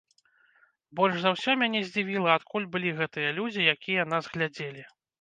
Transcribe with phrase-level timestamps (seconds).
[0.99, 4.83] Больш за ўсё мяне здзівіла, адкуль былі гэтыя людзі, якія нас глядзелі.